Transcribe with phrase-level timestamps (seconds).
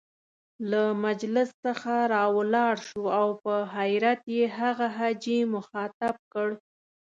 [0.71, 6.49] له مجلس څخه را ولاړ شو او په حيرت يې هغه حاجي مخاطب کړ.